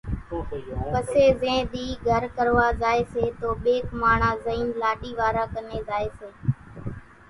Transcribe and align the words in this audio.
پسي 0.91 1.25
زين 1.41 1.61
ۮِي 1.71 1.85
گھر 2.07 2.23
ڪروا 2.35 2.67
زائيَ 2.81 3.01
سي 3.13 3.25
تو 3.39 3.49
ٻيڪ 3.63 3.85
ماڻۿان 4.01 4.35
زئينَ 4.45 4.67
لاڏِي 4.81 5.11
واران 5.19 5.47
ڪنين 5.53 5.81
زائيَ 5.89 6.07
سي۔ 6.19 6.29